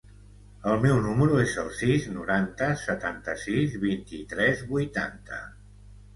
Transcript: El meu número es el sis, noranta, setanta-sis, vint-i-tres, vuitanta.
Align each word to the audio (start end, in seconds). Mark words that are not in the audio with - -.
El 0.69 0.79
meu 0.85 0.95
número 1.07 1.37
es 1.41 1.53
el 1.63 1.69
sis, 1.79 2.07
noranta, 2.13 2.71
setanta-sis, 2.85 3.77
vint-i-tres, 3.85 4.67
vuitanta. 4.73 5.45